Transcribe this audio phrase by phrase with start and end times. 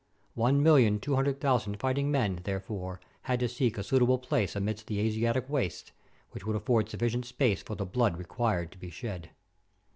[0.33, 4.87] One million two hundred thousand fighting men, therefore, had to seek a suitable place amidst
[4.87, 5.91] the Asiatic wastes,
[6.31, 9.29] which would afford sufficient space for the blood required to be shed.